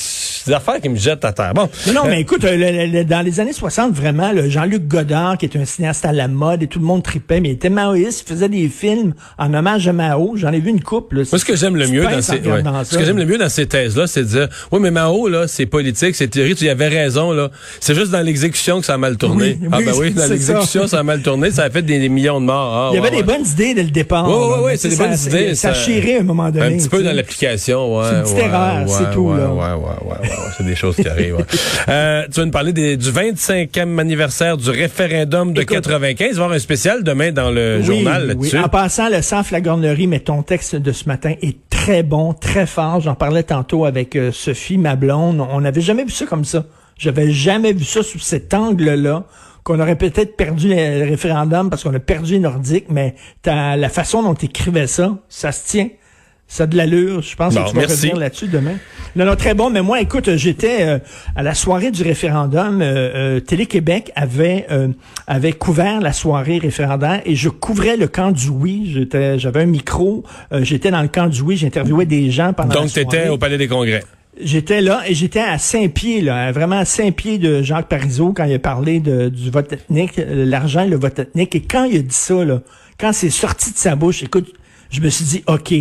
des 0.47 0.53
affaires 0.53 0.79
qui 0.79 0.87
me 0.87 0.95
jettent 0.95 1.25
à 1.25 1.33
terre. 1.33 1.53
Bon. 1.53 1.69
Non, 1.87 1.93
non, 1.93 2.01
Euh, 2.05 2.09
mais 2.09 2.21
écoute, 2.21 2.45
euh, 2.45 2.55
le- 2.55 2.85
le- 2.85 2.99
le- 2.99 3.03
dans 3.03 3.19
les 3.21 3.41
années 3.41 3.51
60, 3.51 3.91
vraiment, 3.93 4.31
Jean-Luc 4.47 4.87
Godard, 4.87 5.37
qui 5.37 5.45
est 5.47 5.57
un 5.57 5.65
cinéaste 5.65 6.05
à 6.05 6.13
la 6.13 6.29
mode, 6.29 6.63
et 6.63 6.67
tout 6.67 6.79
le 6.79 6.85
monde 6.85 7.03
tripait, 7.03 7.41
mais 7.41 7.49
il 7.49 7.53
était 7.53 7.69
maoïste, 7.69 8.23
il 8.25 8.33
faisait 8.33 8.47
des 8.47 8.69
films 8.69 9.13
en 9.37 9.53
hommage 9.53 9.85
à 9.85 9.91
Mao. 9.91 10.35
J'en 10.37 10.53
ai 10.53 10.61
vu 10.61 10.69
une 10.69 10.81
couple. 10.81 11.17
Là. 11.17 11.23
Moi, 11.29 11.39
ce 11.39 11.43
que 11.43 11.57
j'aime 11.57 11.75
le 11.75 11.87
mieux 11.87 12.03
dans 12.03 12.21
ces, 12.21 12.39
ouais. 12.39 12.63
ce 12.85 12.97
que 12.97 13.03
j'aime 13.03 13.17
le 13.17 13.25
mieux 13.25 13.37
dans 13.37 13.49
ces 13.49 13.65
thèses-là, 13.65 14.07
c'est 14.07 14.21
de 14.23 14.27
dire, 14.29 14.47
oui, 14.71 14.79
mais 14.81 14.91
Mao, 14.91 15.27
là, 15.27 15.49
c'est 15.49 15.65
politique, 15.65 16.15
c'est 16.15 16.29
théorie, 16.29 16.55
tu 16.55 16.63
y 16.63 16.69
avais 16.69 16.87
raison, 16.87 17.33
là. 17.33 17.51
C'est 17.81 17.95
juste 17.95 18.11
dans 18.11 18.21
l'exécution 18.21 18.79
que 18.79 18.85
ça 18.85 18.93
a 18.93 18.97
mal 18.97 19.17
tourné. 19.17 19.57
Oui, 19.61 19.67
ah, 19.73 19.77
oui, 19.79 19.85
ben 19.85 19.93
oui, 19.97 20.11
dans 20.11 20.27
l'exécution, 20.27 20.83
ça. 20.83 20.87
ça. 20.87 20.99
a 20.99 21.03
mal 21.03 21.21
tourné, 21.21 21.51
ça 21.51 21.63
a 21.63 21.69
fait 21.69 21.81
des, 21.81 21.99
des 21.99 22.07
millions 22.09 22.39
de 22.39 22.45
morts. 22.45 22.73
Ah, 22.73 22.89
Il 22.93 22.95
y 22.95 22.99
avait 22.99 23.09
ouais, 23.09 23.17
des 23.17 23.23
bonnes 23.23 23.45
idées 23.45 23.73
dès 23.73 23.83
le 23.83 23.91
départ. 23.91 24.29
Là, 24.29 24.61
ouais, 24.61 24.71
mais 24.71 24.77
c'est 24.77 24.87
des 24.87 24.95
bonnes 24.95 25.17
ça- 25.17 25.29
Ça, 25.55 25.73
ça- 25.73 25.73
chirait 25.73 26.17
à 26.17 26.19
un 26.21 26.23
moment 26.23 26.49
donné. 26.49 26.65
Un 26.65 26.77
petit 26.77 26.89
peu 26.89 27.03
dans 27.03 27.11
l'application, 27.13 27.97
ouais. 27.97 28.05
C'est 28.09 28.15
une 28.15 28.21
petite 28.23 28.35
ouais, 28.37 28.43
erreur, 28.45 28.89
c'est 28.89 29.11
tout, 29.11 29.19
ouais, 29.21 29.37
là. 29.37 29.47
Ouais, 29.53 29.59
ouais, 29.59 29.67
ouais, 29.73 30.11
ouais, 30.21 30.29
ouais, 30.29 30.35
c'est 30.57 30.65
des 30.65 30.75
choses 30.75 30.95
qui 30.95 31.07
arrivent. 31.07 31.37
ouais. 31.37 31.45
Euh, 31.89 32.23
tu 32.31 32.39
vas 32.39 32.45
nous 32.45 32.51
parler 32.51 32.73
des- 32.73 32.95
du 32.97 33.09
25e 33.11 33.99
anniversaire 33.99 34.55
du 34.57 34.69
référendum 34.69 35.53
de 35.53 35.61
Écoute, 35.61 35.77
95. 35.81 36.27
Il 36.31 36.33
va 36.35 36.41
y 36.41 36.43
avoir 36.43 36.51
un 36.55 36.59
spécial 36.59 37.03
demain 37.03 37.31
dans 37.31 37.49
le 37.51 37.77
Oui, 37.79 37.83
journal 37.85 38.21
oui. 38.21 38.27
là-dessus. 38.27 38.57
En 38.59 38.69
passant, 38.69 39.09
le 39.09 39.21
sans 39.21 39.43
flagornerie, 39.43 40.07
mais 40.07 40.19
ton 40.19 40.43
texte 40.43 40.75
de 40.75 40.91
ce 40.91 41.05
matin 41.07 41.33
est 41.41 41.57
très 41.69 42.03
bon, 42.03 42.33
très 42.33 42.65
fort. 42.67 43.01
J'en 43.01 43.15
parlais 43.15 43.43
tantôt 43.43 43.85
avec 43.85 44.15
euh, 44.15 44.31
Sophie, 44.31 44.77
ma 44.77 44.95
blonde. 44.95 45.41
On 45.51 45.61
n'avait 45.61 45.81
jamais 45.81 46.03
vu 46.03 46.11
ça 46.11 46.25
comme 46.25 46.45
ça. 46.45 46.65
J'avais 46.97 47.31
jamais 47.31 47.73
vu 47.73 47.83
ça 47.83 48.03
sous 48.03 48.19
cet 48.19 48.53
angle-là. 48.53 49.23
Qu'on 49.63 49.79
aurait 49.79 49.95
peut-être 49.95 50.35
perdu 50.35 50.69
le 50.69 51.03
référendum 51.07 51.69
parce 51.69 51.83
qu'on 51.83 51.93
a 51.93 51.99
perdu 51.99 52.33
les 52.33 52.39
Nordiques, 52.39 52.87
mais 52.89 53.15
t'as- 53.43 53.75
la 53.75 53.89
façon 53.89 54.23
dont 54.23 54.33
tu 54.33 54.45
écrivais 54.45 54.87
ça, 54.87 55.17
ça 55.29 55.51
se 55.51 55.67
tient. 55.67 55.89
Ça 56.47 56.63
a 56.63 56.67
de 56.67 56.75
l'allure. 56.75 57.21
Je 57.21 57.33
pense 57.37 57.55
que 57.55 57.59
tu 57.69 57.75
vas 57.77 57.81
revenir 57.83 58.17
là-dessus 58.17 58.47
demain. 58.49 58.73
Non, 59.15 59.23
non, 59.23 59.37
très 59.37 59.53
bon. 59.53 59.69
Mais 59.69 59.81
moi, 59.81 60.01
écoute, 60.01 60.35
j'étais 60.35 60.81
euh, 60.81 60.99
à 61.37 61.43
la 61.43 61.53
soirée 61.53 61.91
du 61.91 62.03
référendum. 62.03 62.81
euh, 62.81 63.37
euh, 63.37 63.39
Télé-Québec 63.39 64.11
avait 64.15 64.65
euh, 64.69 64.89
avait 65.27 65.53
couvert 65.53 66.01
la 66.01 66.11
soirée 66.11 66.57
référendaire 66.57 67.21
et 67.25 67.35
je 67.37 67.47
couvrais 67.47 67.95
le 67.95 68.07
camp 68.07 68.31
du 68.31 68.49
oui. 68.49 68.91
J'étais, 68.93 69.39
j'avais 69.39 69.61
un 69.61 69.65
micro. 69.65 70.23
euh, 70.51 70.61
j'étais 70.65 70.91
dans 70.91 71.01
le 71.01 71.07
camp 71.07 71.27
du 71.27 71.41
oui. 71.41 71.55
J'interviewais 71.55 72.05
des 72.05 72.31
gens 72.31 72.51
pendant 72.51 72.69
la 72.73 72.81
Donc, 72.81 72.89
soirée. 72.89 73.05
t'étais 73.07 73.29
au 73.29 73.37
Palais 73.37 73.57
des 73.57 73.69
Congrès. 73.69 74.03
J'étais 74.39 74.79
là 74.79 75.03
et 75.07 75.13
j'étais 75.13 75.41
à 75.41 75.57
Saint-Pied, 75.57 76.21
là, 76.21 76.51
vraiment 76.53 76.77
à 76.77 76.85
Saint-Pied 76.85 77.37
de 77.37 77.61
Jacques 77.61 77.89
Parizeau 77.89 78.31
quand 78.31 78.45
il 78.45 78.53
a 78.53 78.59
parlé 78.59 78.99
du 78.99 79.49
vote 79.51 79.73
ethnique, 79.73 80.19
euh, 80.19 80.45
l'argent 80.45 80.85
le 80.85 80.95
vote 80.95 81.19
ethnique. 81.19 81.53
Et 81.55 81.61
quand 81.61 81.83
il 81.83 81.97
a 81.97 82.01
dit 82.01 82.15
ça, 82.15 82.45
là, 82.45 82.61
quand 82.97 83.11
c'est 83.11 83.29
sorti 83.29 83.73
de 83.73 83.77
sa 83.77 83.95
bouche, 83.95 84.23
écoute, 84.23 84.53
je 84.89 85.01
me 85.01 85.09
suis 85.09 85.25
dit, 85.25 85.43
OK, 85.47 85.71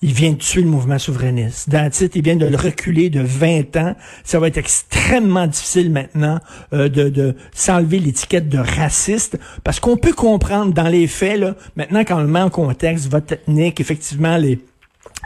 il 0.00 0.12
vient 0.12 0.32
de 0.32 0.38
tuer 0.38 0.62
le 0.62 0.68
mouvement 0.68 0.98
souverainiste. 0.98 1.70
That's 1.70 2.00
it, 2.00 2.16
il 2.16 2.22
vient 2.22 2.36
de 2.36 2.46
le 2.46 2.56
reculer 2.56 3.10
de 3.10 3.20
20 3.20 3.76
ans. 3.76 3.94
Ça 4.24 4.40
va 4.40 4.48
être 4.48 4.58
extrêmement 4.58 5.46
difficile 5.46 5.92
maintenant 5.92 6.40
euh, 6.72 6.88
de, 6.88 7.08
de 7.08 7.36
s'enlever 7.52 8.00
l'étiquette 8.00 8.48
de 8.48 8.58
raciste 8.58 9.38
parce 9.62 9.78
qu'on 9.78 9.96
peut 9.96 10.12
comprendre 10.12 10.72
dans 10.72 10.88
les 10.88 11.06
faits, 11.06 11.38
là, 11.38 11.54
maintenant 11.76 12.04
quand 12.04 12.16
on 12.16 12.22
le 12.22 12.28
met 12.28 12.40
en 12.40 12.50
contexte, 12.50 13.08
vote 13.08 13.30
ethnique, 13.30 13.80
effectivement, 13.80 14.36
les 14.36 14.58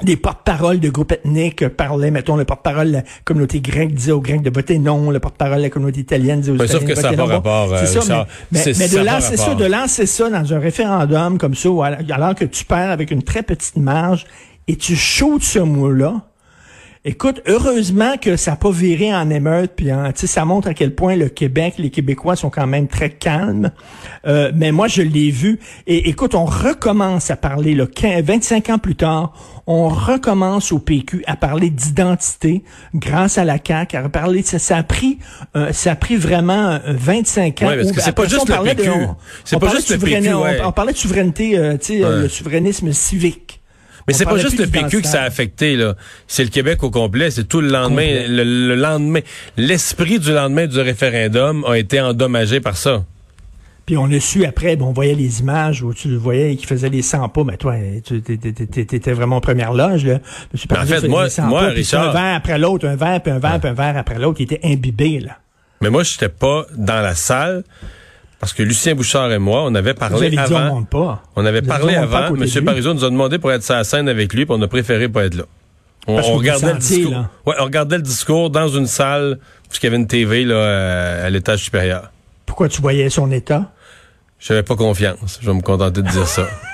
des 0.05 0.17
porte-paroles 0.17 0.81
de 0.81 0.89
groupes 0.91 1.13
ethniques 1.13 1.63
euh, 1.63 1.69
parlaient, 1.69 2.11
mettons, 2.11 2.37
le 2.37 2.45
porte-parole 2.45 2.89
de 2.89 2.93
la 2.93 3.03
communauté 3.25 3.61
grecque 3.61 3.95
disait 3.95 4.13
aux 4.13 4.21
Grecs 4.21 4.43
de 4.43 4.51
voter 4.51 4.79
non, 4.79 5.11
le 5.11 5.21
porte-parole 5.21 5.59
de 5.59 5.63
la 5.63 5.71
communauté 5.71 6.01
italienne 6.01 6.41
disait 6.41 6.53
aux 6.53 6.59
sauf 6.59 6.67
Italiens 6.83 6.87
que 6.87 6.93
de 6.93 6.95
ça 6.97 7.03
voter 7.11 7.17
pas 7.17 7.23
non. 7.23 7.29
Bon, 7.29 7.35
rapport, 7.35 7.73
euh, 7.75 7.79
C'est 7.81 7.87
ça, 7.87 8.01
Richard. 8.01 8.27
mais, 8.51 8.59
C'est- 8.59 8.71
mais, 8.73 8.79
mais 8.79 8.89
ça 8.89 8.99
de 9.01 9.05
pas 9.07 9.13
lancer 9.15 9.37
ça, 9.37 9.55
de 9.55 9.65
lancer 9.65 10.07
ça 10.07 10.31
dans 10.31 10.55
un 10.55 10.59
référendum 10.59 11.39
comme 11.39 11.55
ça, 11.55 11.69
alors 12.11 12.35
que 12.35 12.45
tu 12.45 12.65
perds 12.65 12.91
avec 12.91 13.11
une 13.11 13.23
très 13.23 13.43
petite 13.43 13.77
marge 13.77 14.25
et 14.69 14.77
tu 14.77 14.95
shootes 14.97 15.43
ce 15.43 15.59
mot-là, 15.59 16.23
Écoute, 17.05 17.43
heureusement 17.49 18.17
que 18.17 18.37
ça 18.37 18.53
n'a 18.53 18.57
pas 18.57 18.71
viré 18.71 19.13
en 19.13 19.29
émeute, 19.29 19.73
puis 19.75 19.93
en, 19.93 20.13
ça 20.15 20.45
montre 20.45 20.69
à 20.69 20.75
quel 20.75 20.95
point 20.95 21.17
le 21.17 21.29
Québec, 21.29 21.75
les 21.79 21.91
Québécois 21.91 22.37
sont 22.37 22.49
quand 22.49 22.69
même 22.69 22.87
très 22.87 23.11
calmes. 23.11 23.73
Euh, 24.25 24.53
mais 24.55 24.71
moi, 24.71 24.87
je 24.87 25.03
l'ai 25.03 25.33
vu. 25.33 25.59
Et 25.89 26.09
écoute, 26.09 26.37
on 26.37 26.45
recommence 26.45 27.29
à 27.33 27.37
parler, 27.37 27.75
là, 27.75 27.87
25 28.23 28.71
ans 28.71 28.79
plus 28.79 28.95
tard, 28.95 29.33
on 29.67 29.89
recommence 29.89 30.71
au 30.71 30.79
PQ 30.79 31.25
à 31.27 31.35
parler 31.35 31.71
d'identité 31.71 32.63
grâce 32.95 33.37
à 33.37 33.45
la 33.45 33.59
CAQ, 33.59 33.97
à 33.97 34.09
parler, 34.09 34.43
ça, 34.43 34.61
ça 34.61 34.77
a 34.77 34.85
pris, 34.85 35.19
euh, 35.57 35.73
ça 35.73 35.93
a 35.93 35.97
pris 35.97 36.15
vraiment 36.15 36.79
25 36.87 37.63
ans. 37.63 37.67
Oui, 37.69 37.77
parce 37.79 37.91
que 37.91 38.01
c'est 38.01 38.13
pas 38.13 38.29
juste 38.29 38.49
le 38.49 38.63
PQ. 38.63 38.91
C'est 39.45 39.59
pas 39.59 39.71
juste 39.71 39.91
le 39.91 39.99
PQ. 39.99 40.35
On, 40.65 40.71
parlait 40.71 40.93
de 40.93 40.99
souveraineté, 40.99 41.59
euh, 41.59 41.77
tu 41.79 41.99
sais, 41.99 41.99
le 41.99 42.29
souverainisme 42.29 42.93
civique. 42.93 43.62
Mais 44.07 44.15
c'est 44.15 44.25
pas 44.25 44.37
juste 44.37 44.59
le 44.59 44.67
PQ 44.67 45.03
que 45.03 45.07
ça 45.07 45.23
a 45.23 45.25
affecté, 45.25 45.77
là. 45.77 45.95
C'est 46.27 46.45
le 46.45 46.51
Québec 46.51 46.83
au 46.83 46.91
complet. 46.91 47.31
C'est 47.31 47.45
tout 47.45 47.61
le 47.61 47.69
lendemain. 47.69 48.27
Le, 48.29 48.75
lendemain. 48.75 49.21
L'esprit 49.57 50.19
du 50.19 50.33
lendemain 50.33 50.67
du 50.67 50.81
référendum 50.81 51.65
a 51.65 51.79
été 51.79 52.01
endommagé 52.01 52.61
par 52.61 52.77
ça. 52.77 53.05
Puis 53.87 53.97
on 53.97 54.11
a 54.13 54.21
su 54.21 54.45
après, 54.45 54.77
bon, 54.77 54.87
on 54.87 54.93
voyait 54.93 55.15
les 55.15 55.41
images 55.41 55.83
où 55.83 55.93
tu 55.93 56.09
le 56.09 56.17
voyais 56.17 56.55
qui 56.55 56.67
faisait 56.67 56.89
les 56.89 57.03
100 57.03 57.29
pas, 57.31 57.43
mais 57.43 57.57
toi, 57.57 57.75
tu 58.05 58.15
étais 58.17 59.13
vraiment 59.13 59.37
en 59.37 59.41
première 59.41 59.73
loge, 59.73 60.05
là. 60.05 60.21
en 60.71 60.87
fait, 60.87 61.09
moi, 61.09 61.27
moi 61.49 61.63
Richard... 61.67 62.11
Un 62.11 62.13
verre 62.13 62.35
après 62.37 62.59
l'autre, 62.59 62.87
un 62.87 62.95
verre, 62.95 63.21
puis 63.21 63.33
un 63.33 63.41
verre, 63.41 63.59
puis 63.59 63.71
un 63.71 63.75
verre 63.75 63.97
après 63.97 64.21
l'autre, 64.21 64.41
il 64.41 64.45
était 64.45 64.61
imbibé, 64.63 65.19
là. 65.19 65.39
Mais 65.81 65.91
moi, 65.91 66.05
j'étais 66.05 66.29
pas 66.29 66.65
dans 66.77 67.01
la 67.01 67.17
salle. 67.17 67.65
Parce 68.43 68.55
que 68.55 68.65
Lucien 68.65 68.97
Bouchard 68.97 69.31
et 69.31 69.39
moi, 69.39 69.63
on 69.63 69.73
avait 69.77 69.95
parlé 69.95 70.37
avant. 70.37 70.79
on, 70.79 70.83
pas. 70.83 71.23
on 71.37 71.47
avait 71.47 71.63
parlé 71.63 71.95
avant. 71.95 72.35
M. 72.35 72.65
Parizeau 72.65 72.93
nous 72.93 73.05
a 73.05 73.09
demandé 73.09 73.39
pour 73.39 73.53
être 73.53 73.63
sur 73.63 73.77
la 73.77 73.85
scène 73.85 74.09
avec 74.09 74.35
lui, 74.35 74.47
puis 74.47 74.57
on 74.59 74.61
a 74.63 74.67
préféré 74.67 75.09
pas 75.09 75.27
être 75.27 75.37
là. 75.37 75.45
On, 76.09 76.17
regardait 76.17 76.73
le 76.73 76.81
discours. 76.81 77.25
Ouais, 77.47 77.55
on 77.61 77.65
regardait 77.65 77.99
le 77.99 78.03
discours 78.03 78.51
dans 78.51 78.67
une 78.67 78.89
salle 78.89 79.39
puisqu'il 79.69 79.87
y 79.87 79.91
avait 79.91 79.97
une 79.97 80.09
TV 80.09 80.45
là, 80.45 81.25
à 81.25 81.31
l'étage 81.31 81.61
supérieur. 81.61 82.11
Pourquoi 82.45 82.69
tu 82.69 82.83
voyais 82.83 83.09
son 83.11 83.31
état? 83.31 83.71
J'avais 84.41 84.65
pas 84.65 84.75
confiance. 84.75 85.39
Je 85.41 85.47
vais 85.47 85.55
me 85.55 85.63
contenter 85.63 86.03
de 86.03 86.09
dire 86.09 86.27
ça. 86.27 86.49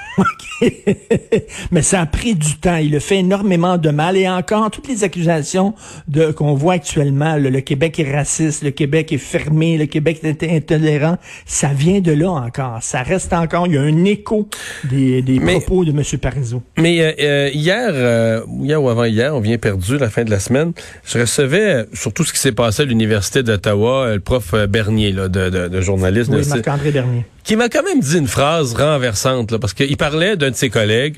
Mais 1.71 1.83
ça 1.83 2.01
a 2.01 2.07
pris 2.07 2.35
du 2.35 2.57
temps. 2.57 2.77
Il 2.77 2.95
a 2.97 3.01
fait 3.01 3.19
énormément 3.19 3.79
de 3.79 3.91
mal. 3.91 4.17
Et 4.17 4.29
encore, 4.29 4.71
toutes 4.71 4.89
les 4.89 5.05
accusations 5.05 5.75
de 6.09 6.31
qu'on 6.31 6.55
voit 6.55 6.75
actuellement, 6.75 7.37
le, 7.37 7.61
Québec 7.61 7.99
est 8.01 8.13
raciste, 8.13 8.63
le 8.63 8.71
Québec 8.71 9.13
est 9.13 9.19
fermé, 9.19 9.79
le 9.79 9.87
Québec 9.87 10.21
est 10.23 10.43
intolérant, 10.45 11.19
ça 11.47 11.69
vient 11.69 12.01
de 12.01 12.13
là 12.13 12.31
encore. 12.31 12.79
Ça 12.83 13.03
reste 13.03 13.33
encore. 13.33 13.67
Il 13.67 13.75
y 13.75 13.79
a 13.79 13.83
un 13.83 14.05
écho 14.05 14.49
des, 14.85 15.23
des 15.23 15.41
propos 15.41 15.85
de 15.85 15.91
M. 15.91 16.03
Parizeau. 16.21 16.63
Mais 16.77 17.01
euh, 17.01 17.13
euh, 17.21 17.51
hier, 17.53 17.91
euh, 17.93 18.43
hier 18.63 18.83
ou 18.83 18.89
avant-hier, 18.89 19.35
on 19.35 19.41
vient 19.41 19.59
perdu 19.59 19.99
la 19.99 20.11
fin 20.11 20.25
de 20.25 20.31
la 20.31 20.41
semaine. 20.41 20.73
Je 21.05 21.19
recevais 21.19 21.87
sur 21.93 22.13
tout 22.13 22.25
ce 22.25 22.33
qui 22.33 22.39
s'est 22.39 22.53
passé 22.53 22.83
à 22.83 22.85
l'Université 22.85 23.43
d'Ottawa, 23.43 24.15
le 24.15 24.21
prof 24.21 24.55
Bernier, 24.69 25.13
là, 25.13 25.29
de, 25.29 25.51
de, 25.51 25.69
de 25.69 25.81
journaliste. 25.81 26.31
Oui, 26.33 26.47
Marc-André 26.49 26.91
Bernier 26.91 27.25
qui 27.49 27.57
m'a 27.57 27.71
quand 27.71 27.83
même 27.83 28.01
dit 28.01 28.19
une 28.19 28.29
phrase 28.29 28.75
renversante, 28.75 29.53
là, 29.53 29.59
parce 29.59 29.73
qu'il 29.73 29.97
parlait 29.97 30.37
d'un 30.37 30.51
de 30.51 30.55
ses 30.55 30.69
collègues 30.69 31.17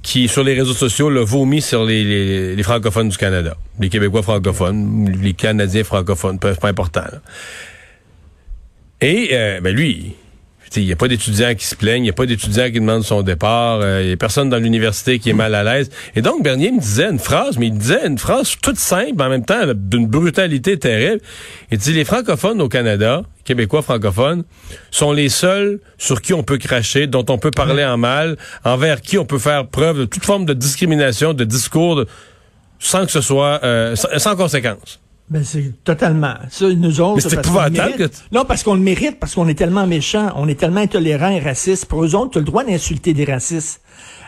qui, 0.00 0.28
sur 0.28 0.44
les 0.44 0.54
réseaux 0.54 0.74
sociaux, 0.74 1.10
l'a 1.10 1.24
vomi 1.24 1.60
sur 1.60 1.84
les, 1.84 2.54
les, 2.54 2.62
francophones 2.62 3.08
du 3.08 3.16
Canada. 3.16 3.56
Les 3.80 3.88
Québécois 3.88 4.22
francophones, 4.22 5.10
les 5.20 5.32
Canadiens 5.32 5.82
francophones, 5.82 6.38
peu, 6.38 6.54
pas 6.54 6.68
important. 6.68 7.02
Et 9.00 9.30
euh, 9.32 9.60
ben 9.60 9.74
lui, 9.74 10.14
il 10.76 10.86
n'y 10.86 10.92
a 10.92 10.96
pas 10.96 11.08
d'étudiants 11.08 11.54
qui 11.54 11.66
se 11.66 11.76
plaignent, 11.76 12.02
il 12.02 12.04
n'y 12.04 12.10
a 12.10 12.14
pas 12.14 12.26
d'étudiants 12.26 12.66
qui 12.66 12.80
demandent 12.80 13.04
son 13.04 13.22
départ, 13.22 13.80
il 13.80 13.84
euh, 13.84 14.06
n'y 14.06 14.12
a 14.12 14.16
personne 14.16 14.48
dans 14.48 14.58
l'université 14.58 15.18
qui 15.18 15.30
est 15.30 15.34
mal 15.34 15.54
à 15.54 15.62
l'aise. 15.62 15.90
Et 16.16 16.22
donc, 16.22 16.42
Bernier 16.42 16.72
me 16.72 16.80
disait 16.80 17.10
une 17.10 17.18
phrase, 17.18 17.58
mais 17.58 17.66
il 17.66 17.76
disait 17.76 18.06
une 18.06 18.18
phrase 18.18 18.54
toute 18.62 18.78
simple, 18.78 19.20
en 19.20 19.28
même 19.28 19.44
temps 19.44 19.60
d'une 19.74 20.06
brutalité 20.06 20.78
terrible. 20.78 21.20
Il 21.70 21.78
dit, 21.78 21.92
les 21.92 22.04
francophones 22.04 22.60
au 22.60 22.68
Canada, 22.68 23.22
québécois 23.44 23.82
francophones, 23.82 24.44
sont 24.90 25.12
les 25.12 25.28
seuls 25.28 25.80
sur 25.98 26.22
qui 26.22 26.32
on 26.32 26.42
peut 26.42 26.58
cracher, 26.58 27.06
dont 27.06 27.26
on 27.28 27.38
peut 27.38 27.50
parler 27.50 27.84
en 27.84 27.98
mal, 27.98 28.36
envers 28.64 29.00
qui 29.00 29.18
on 29.18 29.24
peut 29.24 29.38
faire 29.38 29.66
preuve 29.66 29.98
de 29.98 30.04
toute 30.04 30.24
forme 30.24 30.46
de 30.46 30.54
discrimination, 30.54 31.34
de 31.34 31.44
discours, 31.44 32.04
sans 32.78 33.04
que 33.04 33.12
ce 33.12 33.20
soit, 33.20 33.60
euh, 33.62 33.94
sans 33.94 34.36
conséquence. 34.36 35.01
Ben 35.32 35.42
c'est 35.44 35.72
totalement. 35.82 36.34
Ça, 36.50 36.68
nous 36.68 37.00
autres. 37.00 37.26
C'est 37.26 37.38
épouvantable. 37.38 38.10
Non, 38.32 38.44
parce 38.44 38.62
qu'on 38.62 38.74
le 38.74 38.82
mérite, 38.82 39.18
parce 39.18 39.34
qu'on 39.34 39.48
est 39.48 39.54
tellement 39.54 39.86
méchants, 39.86 40.30
on 40.36 40.46
est 40.46 40.60
tellement 40.60 40.82
intolérants 40.82 41.30
et 41.30 41.40
racistes. 41.40 41.86
Pour 41.86 42.04
eux 42.04 42.14
autres, 42.14 42.32
tu 42.32 42.38
as 42.38 42.42
le 42.42 42.44
droit 42.44 42.64
d'insulter 42.64 43.14
des 43.14 43.24
racistes. 43.24 43.80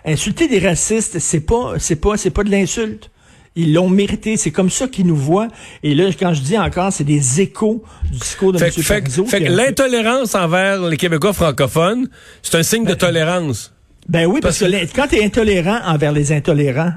Insulter 0.07 0.49
des 0.49 0.61
racistes, 0.61 1.19
c'est 1.19 1.41
pas, 1.41 1.75
c'est 1.79 1.97
pas, 1.97 2.17
c'est 2.17 2.31
pas 2.31 2.43
de 2.43 2.51
l'insulte. 2.51 3.11
Ils 3.55 3.75
l'ont 3.75 3.91
mérité. 3.91 4.39
C'est 4.39 4.51
comme 4.51 4.71
ça 4.71 4.89
qu'ils 4.89 5.07
nous 5.07 5.17
voient. 5.17 5.49
Et 5.83 5.95
là, 5.95 6.07
quand 6.19 6.33
je 6.33 6.41
dis 6.41 6.57
encore, 6.57 6.91
c'est 6.91 7.05
des 7.05 7.43
échos 7.43 7.85
du 8.11 8.19
discours 8.19 8.53
de 8.53 8.59
fait, 8.59 8.75
M. 8.79 9.27
Fait, 9.27 9.41
l'intolérance 9.41 10.35
envers 10.35 10.81
les 10.89 10.97
Québécois 10.97 11.35
francophones, 11.35 12.09
c'est 12.41 12.57
un 12.57 12.63
signe 12.63 12.85
de 12.85 12.93
ben, 12.93 12.97
tolérance. 12.97 13.75
Ben 14.09 14.25
oui, 14.25 14.41
parce, 14.41 14.59
que, 14.59 14.65
que 14.65 14.97
quand 14.97 15.09
tu 15.09 15.17
es 15.17 15.25
intolérant 15.25 15.81
envers 15.85 16.13
les 16.13 16.33
intolérants, 16.33 16.95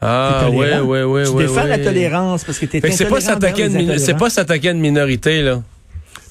ah, 0.00 0.48
oui, 0.50 0.66
oui, 0.84 1.00
oui. 1.02 1.22
Tu 1.24 1.36
défends 1.36 1.64
la 1.64 1.78
tolérance 1.78 2.44
parce 2.44 2.58
que 2.58 2.66
tu 2.66 2.76
es 2.76 2.90
C'est 2.90 3.06
pas 3.06 3.20
s'attaquer 3.20 3.68
C'est 3.98 4.16
pas 4.16 4.30
s'attaquer 4.30 4.68
à 4.68 4.72
une 4.72 4.80
minorité, 4.80 5.42
là. 5.42 5.62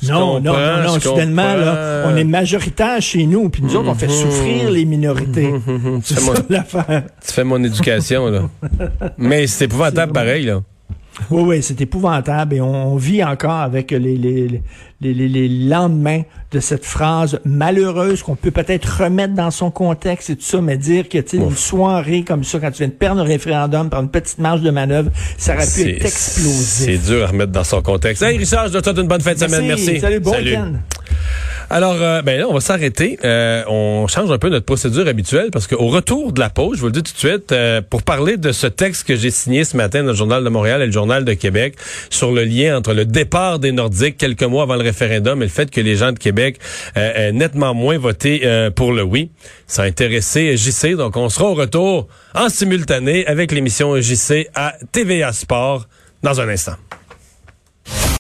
non, 0.04 0.40
non, 0.40 0.54
non, 0.54 0.84
non, 0.84 1.00
soudainement, 1.00 1.56
là, 1.56 2.04
on 2.06 2.16
est 2.16 2.24
majoritaire 2.24 3.02
chez 3.02 3.26
nous, 3.26 3.50
puis 3.50 3.64
nous 3.64 3.76
autres, 3.76 3.90
on 3.90 3.96
fait 3.96 4.08
mm-hmm. 4.08 4.22
souffrir 4.22 4.72
les 4.72 4.86
minorités. 4.86 5.52
Mm-hmm. 5.52 6.02
C'est 6.04 6.20
ça 6.20 6.34
l'affaire. 6.50 7.04
Tu 7.26 7.34
fais 7.34 7.44
mon 7.44 7.64
éducation, 7.64 8.28
là. 8.28 8.44
Mais 9.18 9.48
c'est 9.48 9.66
épouvantable 9.66 10.14
pareil, 10.14 10.46
là. 10.46 10.62
Oui, 11.30 11.42
oui, 11.42 11.64
c'est 11.64 11.80
épouvantable 11.82 12.56
et 12.56 12.62
on, 12.62 12.96
vit 12.96 13.24
encore 13.24 13.60
avec 13.60 13.92
les, 13.92 14.00
les, 14.00 14.62
les, 15.02 15.14
les, 15.14 15.50
lendemains 15.50 16.22
de 16.52 16.60
cette 16.60 16.86
phrase 16.86 17.40
malheureuse 17.44 18.24
qu'on 18.24 18.36
peut 18.36 18.52
peut-être 18.52 19.04
remettre 19.04 19.34
dans 19.34 19.52
son 19.52 19.72
contexte 19.72 20.30
et 20.30 20.36
tout 20.36 20.44
ça, 20.44 20.62
mais 20.62 20.78
dire 20.78 21.10
que 21.10 21.18
une 21.36 21.56
soirée 21.56 22.24
comme 22.24 22.44
ça, 22.44 22.60
quand 22.60 22.72
tu 22.72 22.80
viens 22.80 22.88
de 22.88 22.94
perdre 22.94 23.22
un 23.22 23.26
référendum 23.26 23.90
par 23.90 24.02
une 24.02 24.10
petite 24.10 24.38
marge 24.38 24.62
de 24.62 24.72
manœuvre, 24.72 25.12
ça 25.38 25.56
aurait 25.56 25.66
pu 25.66 25.90
être 25.90 26.06
explosif. 26.06 26.86
C'est 26.86 27.12
dur 27.12 27.24
à 27.24 27.28
remettre 27.28 27.52
dans 27.52 27.64
son 27.64 27.82
contexte. 27.82 28.22
Hey 28.22 28.38
Richard, 28.38 28.68
je 28.68 28.78
te 28.78 28.84
souhaite 28.84 28.98
une 28.98 29.08
bonne 29.08 29.22
fin 29.22 29.34
de 29.34 29.40
semaine. 29.40 29.68
Merci. 29.68 30.00
Salut, 30.00 30.20
bon 30.20 30.32
week-end. 30.32 30.74
Alors, 31.70 31.98
euh, 32.02 32.22
ben 32.22 32.40
là, 32.40 32.48
on 32.48 32.54
va 32.54 32.62
s'arrêter. 32.62 33.20
Euh, 33.26 33.62
on 33.68 34.08
change 34.08 34.32
un 34.32 34.38
peu 34.38 34.48
notre 34.48 34.66
procédure 34.66 35.06
habituelle 35.06 35.50
parce 35.52 35.68
qu'au 35.68 35.88
retour 35.88 36.32
de 36.32 36.40
la 36.40 36.50
pause, 36.50 36.78
je 36.78 36.82
vous 36.82 36.88
le 36.88 36.94
dis 36.94 37.04
tout 37.04 37.12
de 37.12 37.18
suite, 37.18 37.52
euh, 37.52 37.82
pour 37.82 38.04
parler 38.04 38.38
de 38.38 38.54
ce 38.54 38.68
texte 38.68 39.06
que 39.06 39.18
j'ai 39.18 39.32
signé 39.32 39.66
ce 39.66 39.76
matin 39.76 40.02
dans 40.02 40.12
le 40.12 40.14
Journal 40.14 40.46
de 40.46 40.50
Montréal 40.50 40.82
et 40.82 40.86
le 40.86 40.94
Journal 40.94 41.26
de 41.26 41.34
Québec 41.34 41.76
sur 42.10 42.32
le 42.32 42.46
lien 42.46 42.78
entre 42.78 42.94
le 42.94 43.04
départ 43.04 43.60
des 43.60 43.74
Nordiques 43.74 44.18
quelques 44.18 44.44
mois 44.44 44.64
avant 44.64 44.76
le 44.76 44.84
référendum 44.84 45.42
et 45.42 45.46
le 45.46 45.52
fait 45.52 45.70
que 45.70 45.82
les 45.82 45.98
gens 45.98 46.14
de 46.14 46.20
Québec 46.20 46.58
aient 46.96 47.34
nettement 47.34 47.74
moins 47.74 47.98
voté 47.98 48.70
pour 48.76 48.94
le 48.94 49.04
oui. 49.04 49.32
Ça 49.68 49.84
a 49.84 49.86
intéressé 49.86 50.56
JC, 50.56 50.96
donc 50.96 51.18
on 51.18 51.28
sera 51.30 51.46
au 51.46 51.54
retour 51.54 52.08
en 52.34 52.50
simultané 52.50 53.28
avec 53.28 53.52
l'émission 53.52 54.00
JC 54.00 54.48
à 54.56 54.76
TVA 54.92 55.34
Sport 55.34 55.88
dans 56.24 56.40
un 56.40 56.48
instant. 56.48 56.76